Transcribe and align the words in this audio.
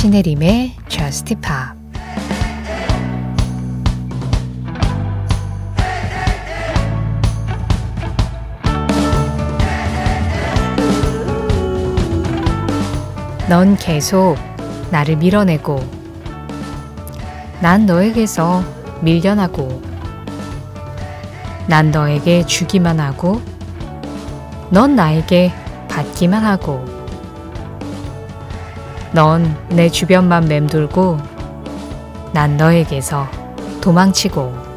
신혜림의 0.00 0.74
Just 0.86 1.34
Pop. 1.34 1.76
넌 13.48 13.74
계속 13.74 14.36
나를 14.92 15.16
밀어내고 15.16 15.80
난 17.60 17.84
너에게서 17.84 18.62
밀려나고 19.00 19.82
난 21.66 21.90
너에게 21.90 22.46
주기만 22.46 23.00
하고 23.00 23.42
넌 24.70 24.94
나에게 24.94 25.52
받기만 25.88 26.44
하고 26.44 26.97
넌 29.12 29.56
내 29.70 29.88
주변만 29.88 30.48
맴돌고 30.48 31.18
난 32.32 32.56
너에게서 32.56 33.26
도망치고 33.80 34.68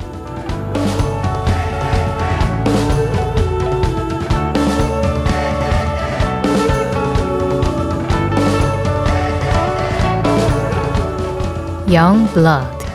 Young 11.87 12.31
Blood 12.33 12.85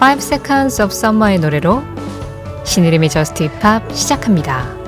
5 0.00 0.18
Seconds 0.18 0.82
of 0.82 0.92
Summer의 0.92 1.38
노래로 1.38 1.82
신혜림의 2.64 3.08
Just 3.08 3.44
Pop 3.44 3.92
시작합니다. 3.92 4.83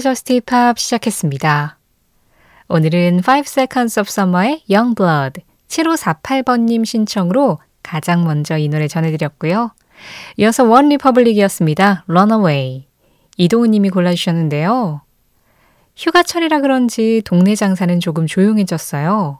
Just 0.00 0.32
Pop 0.32 0.76
시작했습니다. 0.76 1.78
오늘은 2.66 3.18
5 3.18 3.42
Seconds 3.46 4.00
of 4.00 4.08
Summer의 4.08 4.64
Youngblood 4.68 5.42
7548번님 5.68 6.84
신청으로 6.84 7.60
가장 7.80 8.24
먼저 8.24 8.58
이 8.58 8.66
노래 8.66 8.88
전해드렸고요. 8.88 9.70
이어서 10.38 10.64
OneRepublic이었습니다. 10.64 12.06
Runaway 12.08 12.88
이동훈님이 13.36 13.90
골라주셨는데요. 13.90 15.02
휴가철이라 15.94 16.60
그런지 16.60 17.22
동네 17.24 17.54
장사는 17.54 18.00
조금 18.00 18.26
조용해졌어요. 18.26 19.38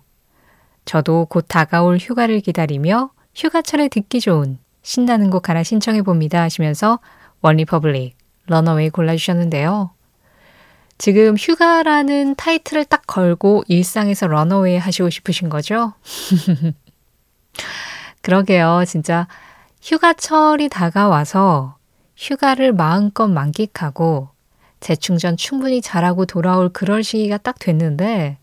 저도 0.84 1.26
곧 1.28 1.46
다가올 1.48 1.98
휴가를 1.98 2.38
기다리며 2.38 3.10
휴가철에 3.34 3.88
듣기 3.88 4.20
좋은 4.20 4.58
신나는 4.82 5.30
곡 5.30 5.48
하나 5.48 5.64
신청해 5.64 6.02
봅니다 6.02 6.42
하시면서 6.42 7.00
OneRepublic 7.40 8.16
Runaway 8.46 8.90
골라주셨는데요. 8.90 9.90
지금 11.02 11.34
휴가라는 11.36 12.36
타이틀을 12.36 12.84
딱 12.84 13.08
걸고 13.08 13.64
일상에서 13.66 14.28
runaway 14.28 14.76
하시고 14.76 15.10
싶으신 15.10 15.48
거죠? 15.48 15.94
그러게요. 18.22 18.84
진짜 18.86 19.26
휴가철이 19.82 20.68
다가와서 20.68 21.76
휴가를 22.16 22.72
마음껏 22.72 23.26
만끽하고 23.26 24.28
재충전 24.78 25.36
충분히 25.36 25.82
잘하고 25.82 26.24
돌아올 26.24 26.68
그럴 26.68 27.02
시기가 27.02 27.38
딱 27.38 27.58
됐는데, 27.58 28.38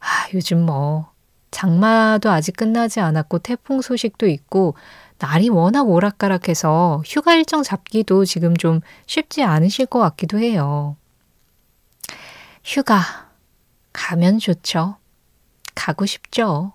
아, 0.00 0.06
요즘 0.32 0.64
뭐, 0.64 1.10
장마도 1.50 2.30
아직 2.30 2.56
끝나지 2.56 3.00
않았고 3.00 3.40
태풍 3.40 3.82
소식도 3.82 4.28
있고 4.28 4.76
날이 5.18 5.50
워낙 5.50 5.82
오락가락해서 5.82 7.02
휴가 7.04 7.34
일정 7.34 7.62
잡기도 7.62 8.24
지금 8.24 8.56
좀 8.56 8.80
쉽지 9.04 9.42
않으실 9.42 9.84
것 9.84 9.98
같기도 9.98 10.38
해요. 10.38 10.96
휴가 12.64 13.30
가면 13.92 14.38
좋죠. 14.38 14.96
가고 15.74 16.06
싶죠. 16.06 16.72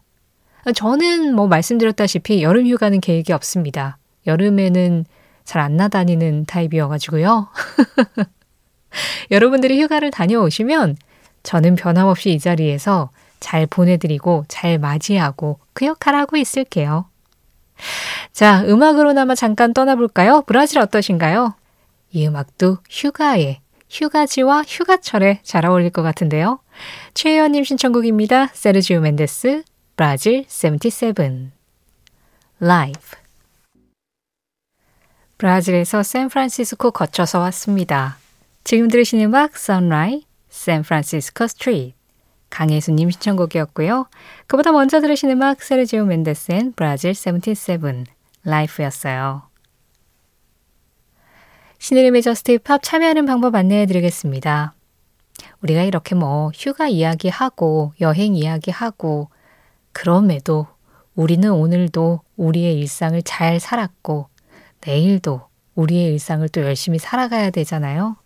저는 0.75 1.33
뭐 1.35 1.47
말씀드렸다시피 1.47 2.43
여름 2.43 2.67
휴가는 2.67 2.99
계획이 2.99 3.31
없습니다. 3.33 3.97
여름에는 4.25 5.05
잘 5.45 5.61
안 5.61 5.77
나다니는 5.77 6.45
타입이어가지고요. 6.45 7.47
여러분들이 9.31 9.81
휴가를 9.81 10.11
다녀오시면 10.11 10.97
저는 11.43 11.75
변함없이 11.75 12.31
이 12.33 12.39
자리에서 12.39 13.09
잘 13.39 13.65
보내드리고 13.65 14.43
잘 14.49 14.77
맞이하고 14.77 15.59
그 15.73 15.85
역할을 15.85 16.19
하고 16.19 16.35
있을게요. 16.35 17.05
자, 18.33 18.63
음악으로나마 18.65 19.35
잠깐 19.35 19.73
떠나볼까요? 19.73 20.43
브라질 20.47 20.79
어떠신가요? 20.79 21.53
이 22.11 22.27
음악도 22.27 22.79
휴가에, 22.89 23.61
휴가지와 23.89 24.63
휴가철에 24.67 25.39
잘 25.43 25.65
어울릴 25.65 25.89
것 25.89 26.03
같은데요. 26.03 26.59
최혜연님 27.13 27.63
신청곡입니다. 27.63 28.47
세르지오 28.47 28.99
멘데스, 29.01 29.63
브라질 29.95 30.45
77. 30.47 31.51
라이브. 32.59 32.99
브라질에서 35.37 36.03
샌프란시스코 36.03 36.91
거쳐서 36.91 37.39
왔습니다. 37.39 38.17
지금 38.63 38.87
들으신 38.87 39.21
음악 39.21 39.51
Sunrise, 39.55 40.23
샌프란시스코 40.49 41.47
스트리트. 41.47 41.97
강혜수님 42.49 43.11
신청곡이었고요. 43.11 44.07
그보다 44.47 44.71
먼저 44.71 45.01
들으신 45.01 45.29
음악 45.31 45.61
세르지오 45.61 46.05
멘데스 46.05 46.55
and 46.55 46.73
브라질 46.75 47.13
77 47.13 48.05
Life였어요. 48.43 49.46
신혜림의 51.79 52.21
Just 52.21 52.57
Pop 52.59 52.81
참여하는 52.81 53.25
방법 53.25 53.55
안내해 53.55 53.85
드리겠습니다. 53.85 54.73
우리가 55.61 55.83
이렇게 55.83 56.15
뭐 56.15 56.51
휴가 56.53 56.87
이야기하고 56.87 57.93
여행 58.01 58.35
이야기하고 58.35 59.29
그럼에도 59.91 60.67
우리는 61.15 61.51
오늘도 61.51 62.21
우리의 62.35 62.79
일상을 62.79 63.21
잘 63.23 63.59
살았고 63.59 64.27
내일도 64.85 65.41
우리의 65.75 66.13
일상을 66.13 66.47
또 66.49 66.61
열심히 66.61 66.99
살아가야 66.99 67.51
되잖아요. 67.51 68.17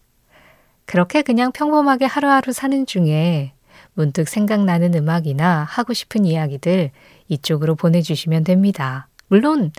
그렇게 0.86 1.22
그냥 1.22 1.52
평범하게 1.52 2.06
하루하루 2.06 2.52
사는 2.54 2.86
중에 2.86 3.54
문득 3.94 4.28
생각나는 4.28 4.94
음악이나 4.94 5.66
하고 5.70 5.94
싶은 5.94 6.26
이야기들 6.26 6.92
이쪽으로 7.28 7.76
보내주시면 7.76 8.44
됩니다. 8.44 9.08
물론 9.28 9.72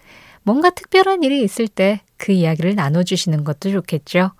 뭔가 0.45 0.71
특별한 0.71 1.23
일이 1.23 1.43
있을 1.43 1.69
때 1.69 2.01
그 2.23 2.31
이야기를 2.31 2.77
나눠주시는 2.77 3.43
것도 3.43 3.73
좋겠죠. 3.73 4.31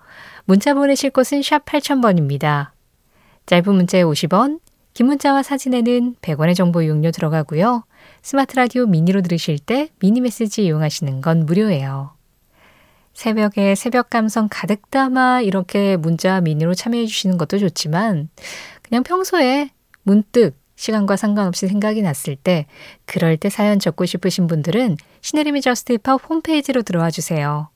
문자 0.45 0.73
보내실 0.73 1.09
곳은 1.09 1.43
샵 1.43 1.65
8000번입니다. 1.65 2.69
짧은 3.45 3.75
문자에 3.75 4.03
50원, 4.03 4.61
긴 4.93 5.07
문자와 5.07 5.43
사진에는 5.43 6.15
100원의 6.21 6.55
정보 6.55 6.81
이용료 6.81 7.11
들어가고요. 7.11 7.83
스마트 8.21 8.55
라디오 8.55 8.85
미니로 8.85 9.21
들으실 9.21 9.59
때 9.59 9.89
미니 9.99 10.21
메시지 10.21 10.63
이용하시는 10.63 11.19
건 11.19 11.45
무료예요. 11.45 12.13
새벽에 13.13 13.75
새벽 13.75 14.09
감성 14.09 14.47
가득 14.49 14.89
담아 14.89 15.41
이렇게 15.41 15.97
문자 15.97 16.39
미니로 16.39 16.73
참여해 16.73 17.05
주시는 17.05 17.37
것도 17.37 17.57
좋지만 17.57 18.29
그냥 18.81 19.03
평소에 19.03 19.71
문득 20.03 20.55
시간과 20.75 21.15
상관없이 21.15 21.67
생각이 21.67 22.01
났을 22.01 22.35
때 22.35 22.65
그럴 23.05 23.37
때 23.37 23.49
사연 23.49 23.79
적고 23.79 24.05
싶으신 24.05 24.47
분들은 24.47 24.97
신혜림의 25.21 25.61
Just 25.61 25.93
Pop 25.93 26.29
홈페이지로 26.29 26.81
들어와 26.81 27.11
주세요. 27.11 27.69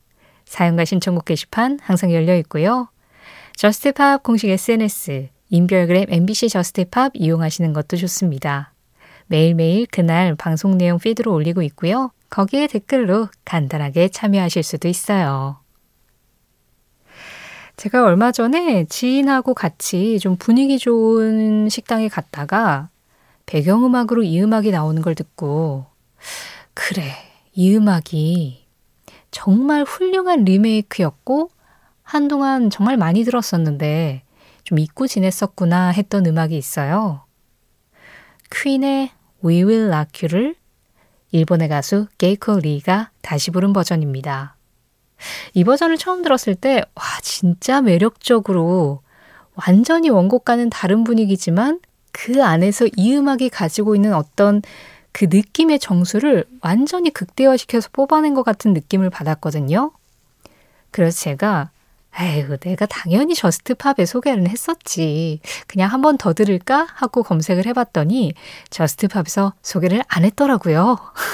사연과 0.45 0.85
신청곡 0.85 1.25
게시판 1.25 1.79
항상 1.81 2.13
열려 2.13 2.35
있고요. 2.37 2.89
Just 3.55 3.89
Pop 3.89 4.23
공식 4.23 4.49
SNS 4.49 5.29
인별그램 5.49 6.05
MBC 6.09 6.49
Just 6.49 6.81
Pop 6.81 7.11
이용하시는 7.15 7.73
것도 7.73 7.97
좋습니다. 7.97 8.73
매일매일 9.27 9.87
그날 9.91 10.35
방송 10.35 10.77
내용 10.77 10.99
피드로 10.99 11.33
올리고 11.33 11.61
있고요. 11.63 12.11
거기에 12.29 12.67
댓글로 12.67 13.29
간단하게 13.45 14.09
참여하실 14.09 14.63
수도 14.63 14.87
있어요. 14.87 15.59
제가 17.77 18.03
얼마 18.03 18.31
전에 18.31 18.85
지인하고 18.85 19.53
같이 19.53 20.17
좀 20.19 20.35
분위기 20.35 20.79
좋은 20.79 21.69
식당에 21.69 22.07
갔다가 22.07 22.89
배경음악으로 23.45 24.23
이 24.23 24.41
음악이 24.41 24.71
나오는 24.71 24.99
걸 25.03 25.13
듣고, 25.13 25.85
그래, 26.73 27.13
이 27.53 27.75
음악이 27.75 28.65
정말 29.29 29.83
훌륭한 29.83 30.43
리메이크였고, 30.43 31.51
한동안 32.01 32.71
정말 32.71 32.97
많이 32.97 33.23
들었었는데, 33.23 34.23
좀 34.63 34.79
잊고 34.79 35.05
지냈었구나 35.05 35.89
했던 35.89 36.25
음악이 36.25 36.57
있어요. 36.57 37.25
퀸의 38.51 39.11
We 39.45 39.63
Will 39.63 39.93
Rock 39.93 40.27
You를 40.27 40.55
일본의 41.31 41.69
가수 41.69 42.07
게이코 42.17 42.59
리가 42.59 43.11
다시 43.21 43.51
부른 43.51 43.71
버전입니다. 43.71 44.56
이 45.53 45.63
버전을 45.63 45.97
처음 45.97 46.21
들었을 46.23 46.55
때, 46.55 46.83
와, 46.95 47.03
진짜 47.21 47.81
매력적으로 47.81 49.01
완전히 49.55 50.09
원곡과는 50.09 50.69
다른 50.69 51.03
분위기지만 51.03 51.79
그 52.11 52.43
안에서 52.43 52.87
이 52.95 53.15
음악이 53.15 53.49
가지고 53.49 53.95
있는 53.95 54.13
어떤 54.13 54.61
그 55.11 55.25
느낌의 55.29 55.79
정수를 55.79 56.45
완전히 56.61 57.09
극대화시켜서 57.11 57.89
뽑아낸 57.91 58.33
것 58.35 58.43
같은 58.43 58.73
느낌을 58.73 59.09
받았거든요. 59.09 59.91
그래서 60.91 61.19
제가 61.21 61.71
에휴, 62.19 62.57
내가 62.57 62.87
당연히 62.87 63.35
Just 63.35 63.75
Pop에 63.75 64.05
소개를 64.07 64.49
했었지. 64.49 65.39
그냥 65.67 65.91
한 65.91 66.01
번 66.01 66.17
더 66.17 66.33
들을까? 66.33 66.87
하고 66.95 67.21
검색을 67.21 67.67
해봤더니 67.67 68.33
Just 68.71 69.07
Pop에서 69.07 69.53
소개를 69.61 70.01
안 70.07 70.25
했더라고요. 70.25 70.97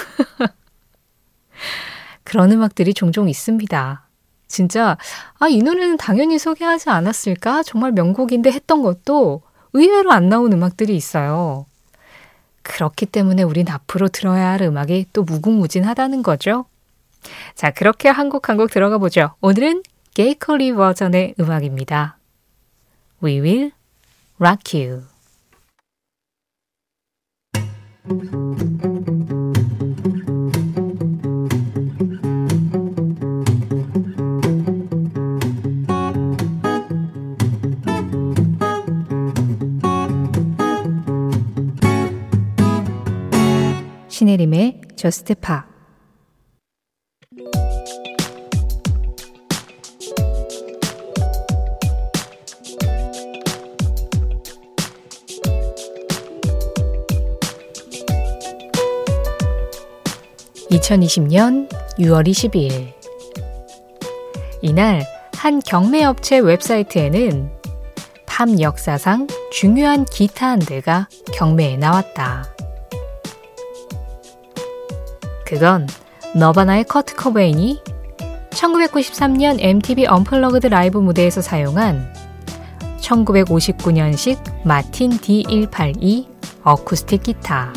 그런 2.23 2.51
음악들이 2.51 2.93
종종 2.93 3.29
있습니다. 3.29 4.07
진짜, 4.47 4.97
아, 5.39 5.47
이 5.47 5.59
노래는 5.61 5.97
당연히 5.97 6.37
소개하지 6.37 6.89
않았을까? 6.89 7.63
정말 7.63 7.91
명곡인데 7.91 8.51
했던 8.51 8.81
것도 8.83 9.41
의외로 9.73 10.11
안 10.11 10.29
나온 10.29 10.53
음악들이 10.53 10.95
있어요. 10.95 11.65
그렇기 12.61 13.07
때문에 13.07 13.43
우린 13.43 13.67
앞으로 13.69 14.07
들어야 14.09 14.49
할 14.51 14.61
음악이 14.61 15.07
또 15.11 15.23
무궁무진하다는 15.23 16.23
거죠. 16.23 16.65
자, 17.55 17.71
그렇게 17.71 18.09
한 18.09 18.29
곡 18.29 18.49
한 18.49 18.57
곡 18.57 18.69
들어가 18.71 18.97
보죠. 18.97 19.31
오늘은 19.41 19.83
게이컬리 20.13 20.73
버전의 20.73 21.35
음악입니다. 21.39 22.17
We 23.23 23.39
will 23.41 23.71
rock 24.39 24.79
you. 24.85 25.03
신혜림의 44.23 44.79
저스트 44.95 45.35
파 45.35 45.65
2020년 60.69 61.69
6월 61.99 62.25
22일. 62.25 62.93
이날 64.61 65.05
한 65.35 65.59
경매업체 65.59 66.39
웹사이트에는 66.39 67.51
팝 68.25 68.59
역사상 68.61 69.27
중요한 69.51 70.05
기타 70.05 70.47
한 70.47 70.59
대가 70.59 71.09
경매에 71.33 71.75
나왔다. 71.75 72.52
그건 75.53 75.87
너바나의 76.35 76.85
커트 76.85 77.15
코베인이 77.15 77.79
1993년 78.49 79.57
MTV 79.59 80.07
언플러그드 80.07 80.65
라이브 80.65 80.97
무대에서 80.97 81.43
사용한 81.43 82.11
1959년식 82.99 84.65
마틴 84.65 85.11
D182 85.11 86.25
어쿠스틱 86.63 87.21
기타. 87.21 87.71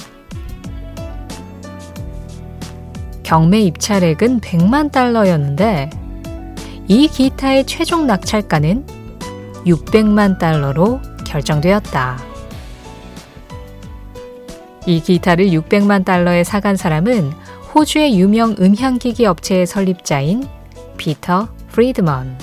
경매 3.23 3.61
입찰액은 3.61 4.41
100만 4.41 4.91
달러였는데 4.91 5.91
이 6.89 7.09
기타의 7.09 7.67
최종 7.67 8.07
낙찰가는 8.07 8.87
600만 9.67 10.39
달러로 10.39 11.03
결정되었다. 11.27 12.17
이 14.87 15.01
기타를 15.01 15.49
600만 15.49 16.07
달러에 16.07 16.43
사간 16.43 16.77
사람은 16.77 17.45
호주의 17.77 18.19
유명 18.19 18.57
음향기기 18.59 19.27
업체의 19.27 19.67
설립자인 19.67 20.49
피터 20.97 21.51
프리드먼. 21.69 22.39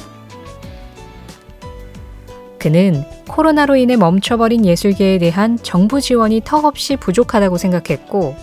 그는 2.60 3.04
코로나로 3.28 3.76
인해 3.76 3.98
멈춰버린 3.98 4.64
예술계에 4.64 5.18
대한 5.18 5.58
정부 5.58 6.00
지원이 6.00 6.42
턱없이 6.46 6.98
부족하다고 6.98 7.58
생각했고, 7.58 8.36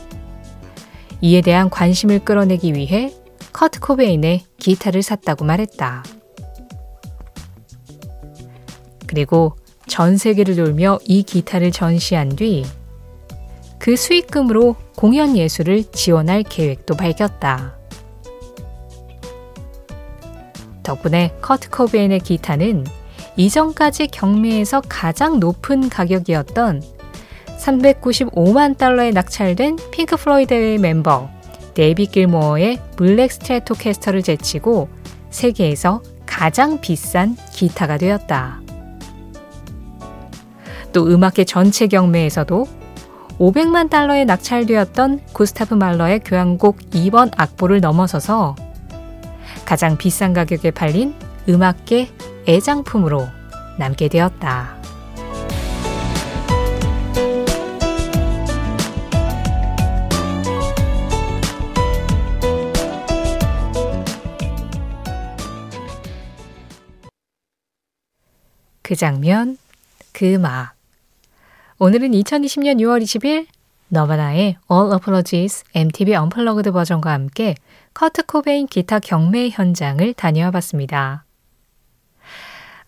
이에 1.20 1.42
대한 1.42 1.70
관심을 1.70 2.24
끌어내기 2.24 2.74
위해 2.74 3.14
커트 3.52 3.78
코베인의 3.78 4.46
기타를 4.58 5.04
샀다고 5.04 5.44
말했다. 5.44 6.02
그리고 9.06 9.54
전 9.86 10.16
세계를 10.16 10.56
돌며 10.56 10.98
이 11.04 11.22
기타를 11.22 11.70
전시한 11.70 12.30
뒤 12.30 12.64
그 13.80 13.96
수익금으로 13.96 14.76
공연 15.00 15.34
예술을 15.34 15.84
지원할 15.92 16.42
계획도 16.42 16.94
밝혔다. 16.94 17.74
덕분에 20.82 21.34
커트 21.40 21.70
코베인의 21.70 22.20
기타는 22.20 22.84
이전까지 23.34 24.08
경매에서 24.08 24.82
가장 24.90 25.40
높은 25.40 25.88
가격이었던 25.88 26.82
395만 27.58 28.76
달러에 28.76 29.10
낙찰된 29.12 29.78
핑크 29.90 30.16
플로이드의 30.16 30.76
멤버 30.76 31.30
데이비 31.72 32.04
길모어의 32.04 32.78
Black 32.96 33.32
Stratocaster를 33.32 34.22
제치고 34.22 34.90
세계에서 35.30 36.02
가장 36.26 36.78
비싼 36.82 37.36
기타가 37.54 37.96
되었다. 37.96 38.60
또 40.92 41.06
음악계 41.06 41.44
전체 41.44 41.86
경매에서도 41.86 42.79
500만 43.40 43.88
달러에 43.88 44.26
낙찰되었던 44.26 45.20
구스타프 45.32 45.72
말러의 45.72 46.20
교향곡 46.20 46.76
2번 46.90 47.32
악보를 47.38 47.80
넘어서서 47.80 48.54
가장 49.64 49.96
비싼 49.96 50.34
가격에 50.34 50.70
팔린 50.70 51.14
음악계 51.48 52.10
애장품으로 52.46 53.26
남게 53.78 54.08
되었다. 54.08 54.78
그 68.82 68.94
장면, 68.96 69.56
그 70.12 70.34
음악. 70.34 70.79
오늘은 71.82 72.10
2020년 72.10 72.78
6월 72.78 73.02
20일 73.02 73.46
너바나의 73.88 74.58
All 74.70 74.92
Apologies 74.92 75.64
MTV 75.74 76.14
Unplugged 76.14 76.72
버전과 76.72 77.10
함께 77.10 77.54
커트 77.94 78.26
코베인 78.26 78.66
기타 78.66 78.98
경매 78.98 79.48
현장을 79.48 80.12
다녀와 80.12 80.50
봤습니다. 80.50 81.24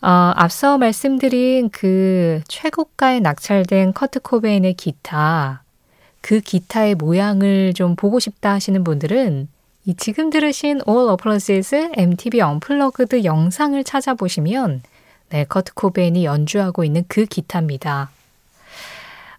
어, 0.03 0.09
앞서 0.37 0.77
말씀드린 0.77 1.71
그 1.71 2.43
최고가에 2.49 3.21
낙찰된 3.21 3.95
커트 3.95 4.21
코베인의 4.21 4.75
기타, 4.75 5.63
그 6.21 6.41
기타의 6.41 6.97
모양을 6.97 7.73
좀 7.73 7.97
보고 7.97 8.21
싶다 8.21 8.53
하시는 8.53 8.85
분들은 8.85 9.49
이 9.87 9.95
지금 9.95 10.29
들으신 10.29 10.83
All 10.87 11.09
Apologies 11.13 11.93
MTV 11.95 12.43
Unplugged 12.43 13.25
영상을 13.25 13.83
찾아보시면 13.85 14.83
네, 15.31 15.45
커트 15.45 15.73
코베인이 15.73 16.27
연주하고 16.27 16.85
있는 16.85 17.05
그 17.09 17.25
기타입니다. 17.25 18.11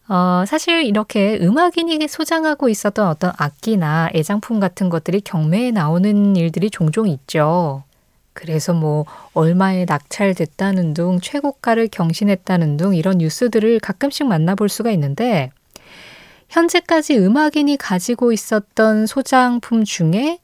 어, 0.10 0.44
사실 0.46 0.84
이렇게 0.84 1.40
음악인이 1.42 2.08
소장하고 2.08 2.68
있었던 2.70 3.08
어떤 3.08 3.32
악기나 3.38 4.10
애장품 4.14 4.60
같은 4.60 4.90
것들이 4.90 5.22
경매에 5.22 5.72
나오는 5.72 6.36
일들이 6.36 6.70
종종 6.70 7.08
있죠. 7.08 7.84
그래서 8.34 8.74
뭐 8.74 9.06
얼마에 9.34 9.86
낙찰됐다는 9.86 10.94
둥, 10.94 11.20
최고가를 11.22 11.88
경신했다는 11.92 12.78
둥 12.78 12.96
이런 12.96 13.20
뉴스들을 13.20 13.80
가끔씩 13.80 14.28
만나볼 14.28 14.70
수가 14.70 14.92
있는데 14.92 15.52
현재까지 16.50 17.18
음악인이 17.18 17.78
가지고 17.78 18.32
있었던 18.32 19.08
소장품 19.08 19.86
중에 19.86 20.40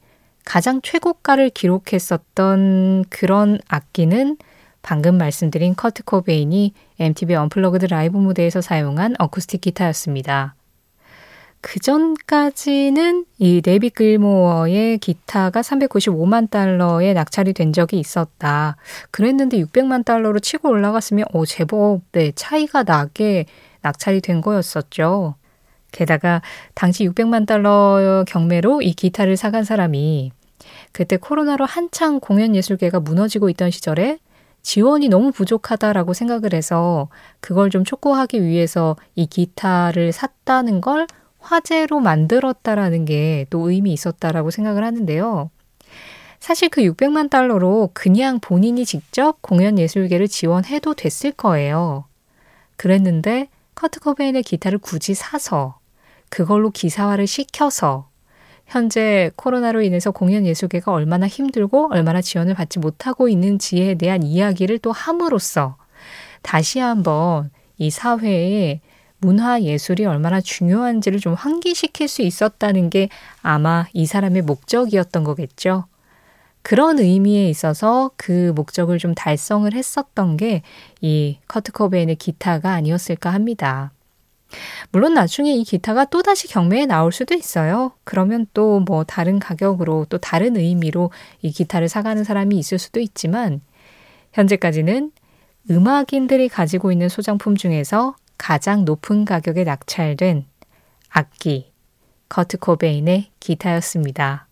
가장 0.45 0.81
최고가를 0.81 1.49
기록했었던 1.49 3.05
그런 3.09 3.59
악기는 3.67 4.37
방금 4.81 5.17
말씀드린 5.17 5.75
커트 5.75 6.03
코베인이 6.03 6.73
MTV 6.99 7.35
Unplugged 7.35 7.87
라이브 7.87 8.17
무대에서 8.17 8.61
사용한 8.61 9.15
어쿠스틱 9.19 9.61
기타였습니다. 9.61 10.55
그 11.61 11.79
전까지는 11.79 13.25
이 13.37 13.61
데이비 13.65 13.89
길모어의 13.89 14.97
기타가 14.99 15.61
395만 15.61 16.49
달러에 16.49 17.13
낙찰이 17.13 17.53
된 17.53 17.73
적이 17.73 17.99
있었다. 17.99 18.77
그랬는데 19.11 19.57
600만 19.57 20.05
달러로 20.05 20.39
치고 20.39 20.69
올라갔으면 20.69 21.25
오 21.33 21.45
제법 21.45 22.01
네, 22.13 22.31
차이가 22.33 22.83
나게 22.83 23.45
낙찰이 23.81 24.21
된 24.21 24.39
거였었죠. 24.39 25.35
게다가 25.91 26.41
당시 26.75 27.07
600만 27.09 27.45
달러 27.45 28.23
경매로 28.27 28.81
이 28.81 28.93
기타를 28.93 29.35
사간 29.35 29.63
사람이 29.63 30.31
그때 30.91 31.17
코로나로 31.17 31.65
한창 31.65 32.19
공연 32.19 32.55
예술계가 32.55 32.99
무너지고 32.99 33.49
있던 33.49 33.71
시절에 33.71 34.19
지원이 34.61 35.09
너무 35.09 35.31
부족하다라고 35.31 36.13
생각을 36.13 36.53
해서 36.53 37.07
그걸 37.39 37.69
좀 37.69 37.83
촉구하기 37.83 38.43
위해서 38.43 38.95
이 39.15 39.25
기타를 39.25 40.11
샀다는 40.11 40.81
걸 40.81 41.07
화제로 41.39 41.99
만들었다라는 41.99 43.05
게 43.05 43.45
또 43.49 43.69
의미 43.69 43.93
있었다라고 43.93 44.51
생각을 44.51 44.83
하는데요. 44.83 45.49
사실 46.39 46.69
그 46.69 46.81
600만 46.81 47.29
달러로 47.29 47.89
그냥 47.93 48.39
본인이 48.39 48.85
직접 48.85 49.41
공연 49.41 49.77
예술계를 49.77 50.27
지원해도 50.27 50.93
됐을 50.93 51.31
거예요. 51.31 52.05
그랬는데 52.77 53.49
커트 53.75 53.99
코베인의 54.01 54.43
기타를 54.43 54.79
굳이 54.79 55.13
사서 55.13 55.79
그걸로 56.29 56.69
기사화를 56.69 57.27
시켜서 57.27 58.08
현재 58.69 59.31
코로나로 59.35 59.81
인해서 59.81 60.11
공연 60.11 60.45
예술계가 60.45 60.91
얼마나 60.91 61.27
힘들고 61.27 61.89
얼마나 61.91 62.21
지원을 62.21 62.53
받지 62.53 62.79
못하고 62.79 63.27
있는지에 63.27 63.95
대한 63.95 64.23
이야기를 64.23 64.79
또 64.79 64.91
함으로써 64.91 65.75
다시 66.43 66.79
한번 66.79 67.49
이 67.77 67.89
사회에 67.89 68.81
문화 69.17 69.61
예술이 69.61 70.05
얼마나 70.05 70.39
중요한지를 70.39 71.19
좀 71.19 71.33
환기시킬 71.33 72.07
수 72.07 72.21
있었다는 72.21 72.89
게 72.89 73.09
아마 73.41 73.87
이 73.93 74.05
사람의 74.05 74.43
목적이었던 74.43 75.23
거겠죠. 75.23 75.85
그런 76.61 76.99
의미에 76.99 77.49
있어서 77.49 78.11
그 78.17 78.53
목적을 78.55 78.97
좀 78.99 79.13
달성을 79.15 79.73
했었던 79.73 80.37
게 80.37 80.61
이 81.01 81.37
커트 81.47 81.71
코베인의 81.71 82.17
기타가 82.17 82.71
아니었을까 82.73 83.29
합니다. 83.31 83.91
물론 84.91 85.13
나중에 85.13 85.53
이 85.53 85.63
기타가 85.63 86.05
또다시 86.05 86.47
경매에 86.47 86.85
나올 86.85 87.11
수도 87.11 87.35
있어요. 87.35 87.91
그러면 88.03 88.45
또 88.53 88.79
뭐 88.79 89.03
다른 89.03 89.39
가격으로 89.39 90.05
또 90.09 90.17
다른 90.17 90.55
의미로 90.57 91.11
이 91.41 91.51
기타를 91.51 91.89
사가는 91.89 92.23
사람이 92.23 92.57
있을 92.57 92.79
수도 92.79 92.99
있지만 92.99 93.61
현재까지는 94.33 95.11
음악인들이 95.69 96.49
가지고 96.49 96.91
있는 96.91 97.09
소장품 97.09 97.55
중에서 97.55 98.15
가장 98.37 98.85
높은 98.85 99.25
가격에 99.25 99.63
낙찰된 99.63 100.45
악기 101.09 101.71
커트 102.29 102.57
코베인의 102.57 103.31
기타였습니다. 103.39 104.47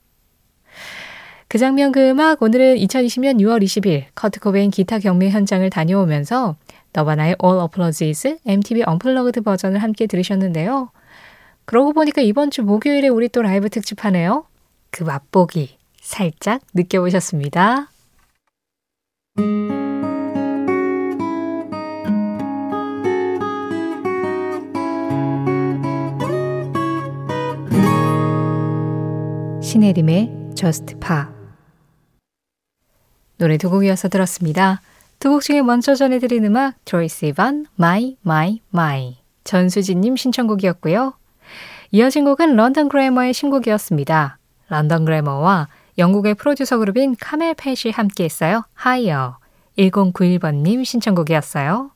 그 1.47 1.57
장면 1.57 1.91
그 1.91 2.09
음악 2.09 2.41
오늘은 2.41 2.75
2020년 2.75 3.39
6월 3.39 3.63
20일 3.63 4.05
커트 4.15 4.41
코베인 4.41 4.69
기타 4.69 4.99
경매 4.99 5.29
현장을 5.29 5.67
다녀오면서 5.69 6.57
너바나의 6.97 7.35
All 7.43 7.61
Applauses 7.61 8.39
MTV 8.43 8.81
언플러그드 8.87 9.41
버전을 9.41 9.83
함께 9.83 10.07
들으셨는데요. 10.07 10.89
그러고 11.65 11.93
보니까 11.93 12.23
이번 12.23 12.49
주 12.49 12.63
목요일에 12.63 13.07
우리 13.07 13.29
또 13.29 13.43
라이브 13.43 13.69
특집하네요. 13.69 14.45
그 14.89 15.03
맛보기 15.03 15.77
살짝 16.01 16.61
느껴보셨습니다. 16.73 17.91
신혜림의 29.61 30.31
Just 30.55 30.95
Pa 30.95 31.25
노래 33.37 33.57
두 33.59 33.69
곡 33.69 33.82
이어서 33.82 34.09
들었습니다. 34.09 34.81
두 35.19 35.29
곡 35.29 35.41
중에 35.41 35.61
먼저 35.61 35.95
전해드린 35.95 36.45
음악 36.45 36.75
트로이 36.85 37.25
시반 37.25 37.65
My 37.79 38.17
My 38.25 38.61
My 38.73 39.17
전수진님 39.43 40.15
신청곡이었고요. 40.15 41.13
이어진 41.91 42.25
곡은 42.25 42.55
런던 42.55 42.89
그래머의 42.89 43.33
신곡이었습니다. 43.33 44.37
런던 44.69 45.05
그래머와 45.05 45.69
영국의 45.97 46.35
프로듀서 46.35 46.77
그룹인 46.77 47.15
카멜팻이 47.19 47.91
함께 47.91 48.25
했어요. 48.25 48.63
하이어 48.73 49.39
1091번님 49.77 50.85
신청곡이었어요. 50.85 51.91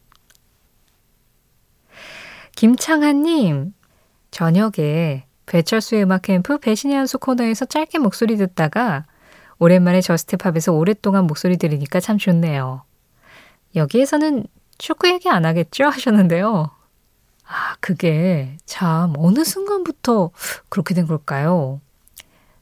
김창한님 2.56 3.74
저녁에 4.32 5.26
배철수의 5.46 6.04
음악 6.04 6.24
캠프 6.24 6.58
배신의 6.58 6.96
한수 6.96 7.20
코너에서 7.20 7.66
짧게 7.66 8.00
목소리 8.00 8.38
듣다가 8.38 9.06
오랜만에 9.60 10.02
저스트팝에서 10.02 10.72
오랫동안 10.74 11.28
목소리 11.28 11.58
들으니까 11.58 12.00
참 12.00 12.18
좋네요. 12.18 12.84
여기에서는 13.76 14.46
축구 14.78 15.08
얘기 15.08 15.30
안 15.30 15.46
하겠죠? 15.46 15.86
하셨는데요. 15.86 16.72
아, 17.46 17.76
그게 17.80 18.58
참 18.66 19.14
어느 19.18 19.44
순간부터 19.44 20.32
그렇게 20.70 20.94
된 20.94 21.06
걸까요? 21.06 21.82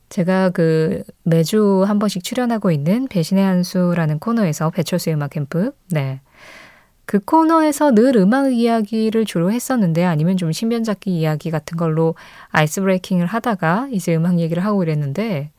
제가 0.10 0.50
그 0.50 1.04
매주 1.24 1.84
한 1.88 2.00
번씩 2.00 2.24
출연하고 2.24 2.72
있는 2.72 3.08
배신의 3.08 3.44
한수라는 3.44 4.20
코너에서 4.20 4.72
배철수의 4.72 5.16
음악 5.16 5.32
캠프, 5.32 5.72
네. 5.92 6.22
그 7.06 7.20
코너에서 7.20 7.92
늘 7.92 8.16
음악 8.18 8.54
이야기를 8.54 9.26
주로 9.26 9.52
했었는데 9.52 10.06
아니면 10.06 10.38
좀 10.38 10.52
신변잡기 10.52 11.12
이야기 11.12 11.50
같은 11.50 11.78
걸로 11.78 12.16
ice 12.50 12.82
breaking을 12.82 13.26
하다가 13.26 13.88
이제 13.92 14.16
음악 14.16 14.40
얘기를 14.40 14.64
하고 14.64 14.84
이랬는데 14.84 15.52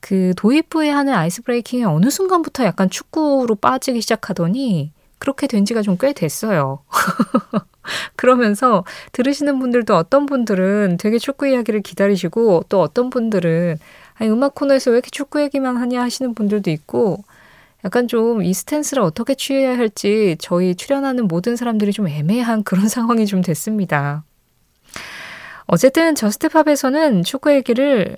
그 0.00 0.32
도입부에 0.36 0.90
하는 0.90 1.12
ice 1.14 1.42
breaking이 1.42 1.84
어느 1.84 2.10
순간부터 2.10 2.64
약간 2.64 2.88
축구로 2.90 3.54
빠지기 3.56 4.00
시작하더니 4.00 4.92
그렇게 5.18 5.46
된 5.46 5.64
지가 5.64 5.82
좀 5.82 5.96
꽤 5.98 6.12
됐어요. 6.12 6.80
그러면서 8.16 8.84
들으시는 9.12 9.58
분들도 9.58 9.94
어떤 9.96 10.26
분들은 10.26 10.96
되게 10.98 11.18
축구 11.18 11.46
이야기를 11.48 11.82
기다리시고 11.82 12.64
또 12.68 12.80
어떤 12.80 13.10
분들은 13.10 13.78
아니 14.14 14.30
음악 14.30 14.54
코너에서 14.54 14.90
왜 14.90 14.96
이렇게 14.96 15.10
축구 15.10 15.40
얘기만 15.42 15.76
하냐 15.76 16.02
하시는 16.02 16.34
분들도 16.34 16.70
있고 16.70 17.24
약간 17.84 18.06
좀 18.08 18.42
이 18.42 18.52
stance를 18.54 19.02
어떻게 19.02 19.34
취해야 19.34 19.76
할지 19.76 20.36
저희 20.38 20.74
출연하는 20.74 21.28
모든 21.28 21.56
사람들이 21.56 21.92
좀 21.92 22.08
애매한 22.08 22.62
그런 22.62 22.88
상황이 22.88 23.26
좀 23.26 23.42
됐습니다. 23.42 24.24
어쨌든 25.66 26.14
저스트팝에서는 26.14 27.22
축구 27.24 27.52
얘기를 27.54 28.16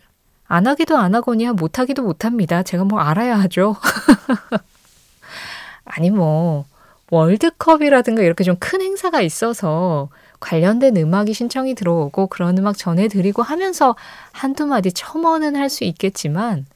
안 0.53 0.67
하기도 0.67 0.99
안 0.99 1.15
하거니와 1.15 1.55
못 1.55 1.79
하기도 1.79 2.03
못 2.03 2.27
합니다. 2.27 2.63
제가 2.63 2.85
뭐 2.85 3.01
알아야 3.01 3.41
하죠. 3.41 3.75
아니 5.87 6.11
뭐 6.11 6.67
월드컵이라든가 7.11 8.21
이렇게 8.23 8.45
좀 8.45 8.57
큰 8.61 8.83
행사가 8.83 9.23
있어서 9.23 10.11
관련된 10.41 10.99
음악이 10.99 11.33
신청이 11.33 11.75
들어오고 11.75 12.27
그런 12.27 12.59
음악 12.59 12.77
전해드리고 12.77 13.43
하면서 13.43 13.97
한두 14.33 14.67
마디 14.67 14.93
첨언은 14.93 15.57
할 15.57 15.71
수 15.71 15.85
있겠지만 15.85 16.67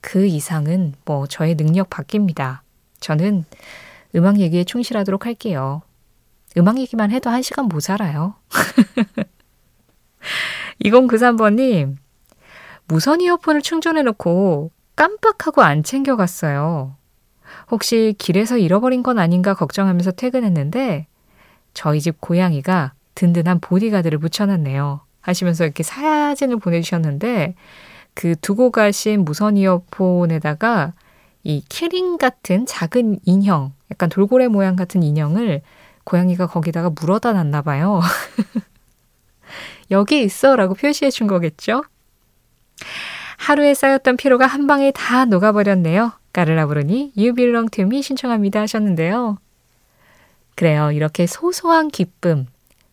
그 0.00 0.26
이상은 0.26 0.94
뭐 1.04 1.26
저의 1.26 1.56
능력 1.56 1.90
밖입니다. 1.90 2.62
저는 3.00 3.44
음악 4.14 4.38
얘기에 4.38 4.62
충실하도록 4.62 5.26
할게요. 5.26 5.82
음악 6.56 6.78
얘기만 6.78 7.10
해도 7.10 7.30
한 7.30 7.42
시간 7.42 7.66
모자라요. 7.66 8.34
2093번님, 10.84 11.96
무선 12.88 13.20
이어폰을 13.20 13.62
충전해놓고 13.62 14.70
깜빡하고 14.94 15.62
안 15.62 15.82
챙겨갔어요. 15.82 16.96
혹시 17.70 18.14
길에서 18.18 18.58
잃어버린 18.58 19.02
건 19.02 19.18
아닌가 19.18 19.54
걱정하면서 19.54 20.12
퇴근했는데 20.12 21.06
저희 21.74 22.00
집 22.00 22.20
고양이가 22.20 22.92
든든한 23.14 23.60
보디가드를 23.60 24.18
붙여놨네요. 24.18 25.00
하시면서 25.20 25.64
이렇게 25.64 25.82
사진을 25.82 26.58
보내주셨는데 26.58 27.54
그 28.14 28.34
두고 28.40 28.70
가신 28.70 29.24
무선 29.24 29.56
이어폰에다가 29.56 30.92
이 31.42 31.62
키링 31.68 32.18
같은 32.18 32.66
작은 32.66 33.18
인형, 33.24 33.72
약간 33.90 34.08
돌고래 34.08 34.48
모양 34.48 34.74
같은 34.74 35.02
인형을 35.02 35.62
고양이가 36.04 36.46
거기다가 36.46 36.90
물어다 36.90 37.32
놨나 37.32 37.62
봐요. 37.62 38.00
여기 39.90 40.22
있어 40.22 40.56
라고 40.56 40.74
표시해 40.74 41.10
준 41.10 41.26
거겠죠? 41.26 41.82
하루에 43.46 43.74
쌓였던 43.74 44.16
피로가 44.16 44.44
한 44.44 44.66
방에 44.66 44.90
다 44.90 45.24
녹아버렸네요. 45.24 46.10
까르라 46.32 46.66
부르니 46.66 47.12
You 47.16 47.32
belong 47.32 47.70
to 47.70 47.84
me 47.84 48.02
신청합니다 48.02 48.62
하셨는데요. 48.62 49.38
그래요. 50.56 50.90
이렇게 50.90 51.28
소소한 51.28 51.86
기쁨, 51.86 52.46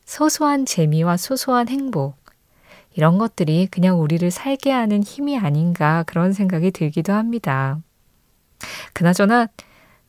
소소한 0.05 0.67
재미와 0.67 1.17
소소한 1.17 1.69
행복, 1.69 2.17
이런 2.93 3.17
것들이 3.17 3.67
그냥 3.71 3.99
우리를 3.99 4.29
살게 4.29 4.69
하는 4.71 5.01
힘이 5.01 5.39
아닌가 5.39 6.03
그런 6.05 6.33
생각이 6.33 6.69
들기도 6.69 7.13
합니다. 7.13 7.79
그나저나 8.93 9.47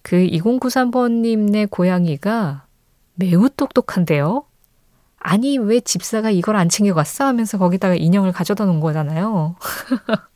그 0.02 0.16
2093번님네 0.16 1.70
고양이가 1.70 2.66
매우 3.14 3.48
똑똑한데요. 3.48 4.44
아니, 5.16 5.56
왜 5.56 5.80
집사가 5.80 6.28
이걸 6.28 6.56
안 6.56 6.68
챙겨갔어? 6.68 7.24
하면서 7.24 7.56
거기다가 7.56 7.94
인형을 7.94 8.32
가져다 8.32 8.66
놓은 8.66 8.80
거잖아요. 8.80 9.56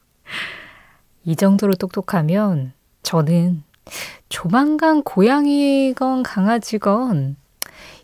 이 1.29 1.37
정도로 1.37 1.75
똑똑하면 1.75 2.73
저는 3.03 3.63
조만간 4.31 5.03
고양이건 5.03 6.23
강아지건 6.23 7.37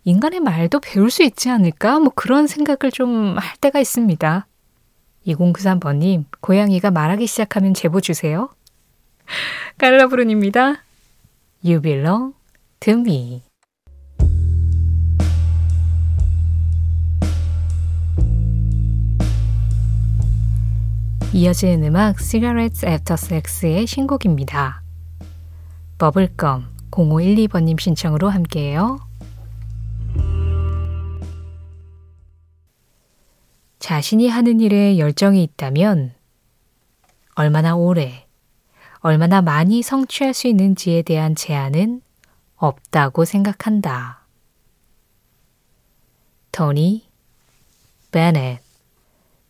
인간의 0.04 0.40
말도 0.40 0.80
배울 0.80 1.10
수 1.10 1.22
있지 1.22 1.48
않을까? 1.48 2.00
뭐 2.00 2.12
그런 2.14 2.46
생각을 2.46 2.92
좀 2.92 3.38
할 3.38 3.56
때가 3.62 3.80
있습니다. 3.80 4.46
2093번님, 5.26 6.26
고양이가 6.42 6.90
말하기 6.90 7.26
시작하면 7.26 7.72
제보 7.72 8.02
주세요. 8.02 8.50
belong 11.80 12.34
to 12.80 12.92
me. 12.92 13.43
이어지는 21.34 21.82
음악 21.88 22.20
Cigarettes 22.20 22.86
After 22.86 23.18
Sex의 23.20 23.88
신곡입니다. 23.88 24.84
버블검 25.98 26.72
0512번님 26.92 27.80
신청으로 27.80 28.28
함께해요. 28.28 29.00
자신이 33.80 34.28
하는 34.28 34.60
일에 34.60 34.96
열정이 34.96 35.42
있다면 35.42 36.14
얼마나 37.34 37.74
오래, 37.74 38.28
얼마나 39.00 39.42
많이 39.42 39.82
성취할 39.82 40.34
수 40.34 40.46
있는지에 40.46 41.02
대한 41.02 41.34
제한은 41.34 42.00
없다고 42.54 43.24
생각한다. 43.24 44.24
토니 46.52 47.08
베넷 48.12 48.63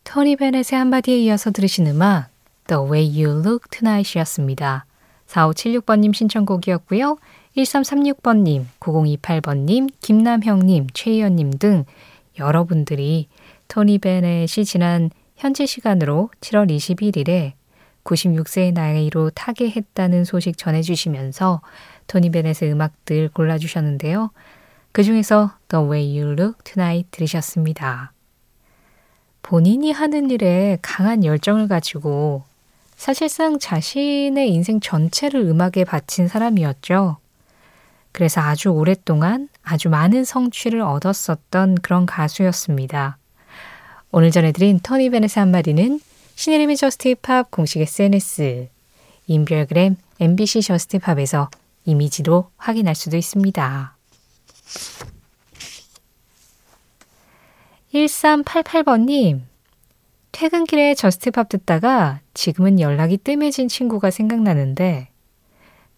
토니 0.04 0.36
베넷의 0.36 0.78
한마디에 0.78 1.18
이어서 1.20 1.50
들으신 1.50 1.86
음악 1.86 2.28
The 2.66 2.82
Way 2.84 3.24
You 3.24 3.40
Look 3.40 3.68
Tonight이었습니다. 3.70 4.84
4576번님 5.26 6.14
신청곡이었고요. 6.14 7.16
1336번님, 7.56 8.66
9028번님, 8.80 9.88
김남형님, 10.00 10.88
최희연님 10.92 11.58
등 11.58 11.84
여러분들이 12.38 13.28
토니 13.68 13.98
베넷이 13.98 14.64
지난 14.64 15.10
현지 15.36 15.66
시간으로 15.66 16.30
7월 16.40 16.70
21일에 16.70 17.52
96세의 18.04 18.74
나이로 18.74 19.30
타계했다는 19.30 20.24
소식 20.24 20.58
전해주시면서 20.58 21.62
토니 22.06 22.30
베넷의 22.30 22.70
음악들 22.70 23.30
골라주셨는데요. 23.30 24.30
그 24.92 25.02
중에서 25.02 25.52
The 25.68 25.84
Way 25.84 26.20
You 26.20 26.32
Look 26.32 26.58
Tonight 26.64 27.08
들으셨습니다. 27.10 28.13
본인이 29.44 29.92
하는 29.92 30.30
일에 30.30 30.78
강한 30.80 31.22
열정을 31.22 31.68
가지고 31.68 32.44
사실상 32.96 33.58
자신의 33.58 34.50
인생 34.50 34.80
전체를 34.80 35.38
음악에 35.42 35.84
바친 35.84 36.28
사람이었죠. 36.28 37.18
그래서 38.10 38.40
아주 38.40 38.70
오랫동안 38.70 39.50
아주 39.62 39.90
많은 39.90 40.24
성취를 40.24 40.80
얻었었던 40.80 41.74
그런 41.82 42.06
가수였습니다. 42.06 43.18
오늘 44.12 44.30
전해드린 44.30 44.80
토니 44.82 45.10
베넷의 45.10 45.42
한마디는 45.42 46.00
신혜림의 46.36 46.78
Just 46.78 47.19
Pop 47.19 47.50
공식 47.50 47.82
SNS, 47.82 48.68
인별그램 49.26 49.96
MBC 50.20 50.62
Just 50.62 50.94
Pop에서 50.94 51.50
이미지로 51.84 52.48
확인할 52.56 52.94
수도 52.94 53.18
있습니다. 53.18 53.94
1388번님, 57.94 59.42
퇴근길에 60.32 60.94
Just 60.94 61.25
Pop 61.25 61.48
듣다가 61.48 62.18
지금은 62.34 62.80
연락이 62.80 63.16
뜸해진 63.16 63.68
친구가 63.68 64.10
생각나는데 64.10 65.10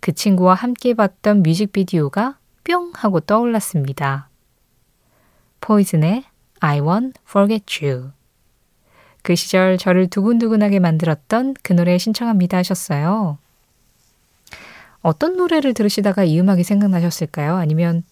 그 0.00 0.12
친구와 0.12 0.52
함께 0.52 0.92
봤던 0.92 1.42
뮤직비디오가 1.42 2.36
뿅 2.64 2.92
하고 2.94 3.20
떠올랐습니다. 3.20 4.28
포이즌의 5.62 6.24
I 6.60 6.80
won't 6.80 7.14
forget 7.26 7.82
you. 7.82 8.10
그 9.22 9.34
시절 9.34 9.78
저를 9.78 10.06
두근두근하게 10.08 10.80
만들었던 10.80 11.54
그 11.62 11.72
노래 11.72 11.96
신청합니다 11.96 12.58
하셨어요. 12.58 13.38
어떤 15.00 15.38
노래를 15.38 15.72
들으시다가 15.72 16.24
이 16.24 16.38
음악이 16.38 16.62
생각나셨을까요? 16.62 17.56
아니면 17.56 18.04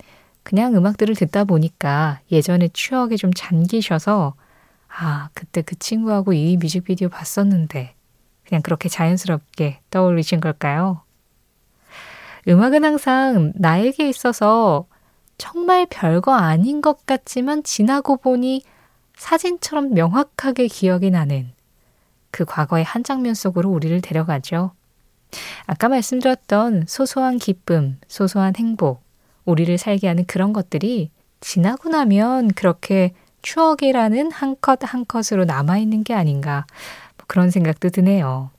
그냥 0.45 0.77
음악들을 0.77 1.15
듣다 1.17 1.45
보니까 1.45 2.21
예전의 2.31 2.71
추억에 2.73 3.17
좀 3.17 3.33
잠기셔서 3.35 4.35
아, 4.89 5.31
그때 5.35 5.63
그 5.63 5.77
친구하고 5.77 6.33
이 6.35 6.57
뮤직비디오 6.57 7.09
봤었는데 7.09 7.95
그냥 8.47 8.63
그렇게 8.63 8.89
자연스럽게 8.89 9.81
떠올리신 9.91 10.41
걸까요? 10.41 11.03
음악은 12.47 12.85
항상 12.85 13.53
나에게 13.57 14.09
있어서 14.09 14.87
정말 15.39 15.87
별거 15.89 16.35
아닌 16.35 16.81
것 16.81 17.07
같지만 17.07 17.63
지나고 17.63 18.19
보니 18.19 18.63
사진처럼 19.17 19.95
명확하게 19.95 20.67
기억이 20.69 21.11
나는 21.11 21.53
그 22.31 22.45
과거의 22.45 22.85
한 22.85 23.03
장면 23.03 23.35
속으로 23.35 23.71
우리를 23.71 24.01
데려가죠. 24.01 24.73
아까 25.67 25.89
말씀드렸던 25.89 26.85
소소한 26.87 27.39
기쁨, 27.39 27.99
소소한 28.07 28.55
행복, 28.57 29.04
우리를 29.45 29.77
살게 29.79 30.09
하는 30.09 30.25
그런 30.27 30.53
것들이 30.53 31.11
지나고 31.41 31.89
나면 31.91 32.49
그렇게 32.49 33.13
추억이라는 33.43 34.33
한 34.33 34.57
컷 34.61 34.81
한 34.87 35.05
컷으로 35.07 35.45
남아있는 35.45 36.05
게 36.05 36.15
아닌가 36.15 36.67
뭐 37.17 37.25
그런 37.27 37.51
생각도 37.51 37.91
드네요. 37.91 38.51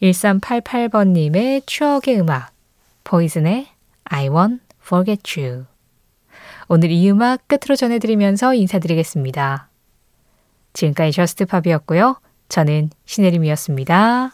1388번님의 0.00 1.62
추억의 1.66 2.20
음악 2.20 2.52
포이즌의 3.04 3.68
I 4.04 4.28
won't 4.28 4.60
forget 4.82 5.40
you 5.40 5.64
오늘 6.68 6.90
이 6.90 7.10
음악 7.10 7.46
끝으로 7.48 7.76
전해드리면서 7.76 8.54
인사드리겠습니다. 8.54 9.68
지금까지 10.72 11.12
저스트팝이었고요. 11.12 12.16
저는 12.48 12.90
신혜림이었습니다. 13.04 14.32